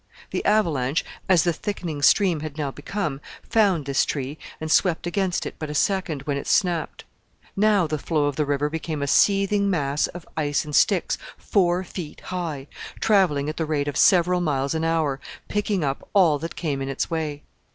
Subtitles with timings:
[0.31, 5.45] The avalanche as the thickening stream had now become found this tree, and swept against
[5.45, 7.03] it but a second, when it snapped.
[7.55, 11.83] Now the flow of the river became a seething mass of ice and sticks four
[11.83, 12.65] feet high
[12.99, 15.19] travelling at the rate of several miles an hour,
[15.49, 17.43] picking up all that came in its way.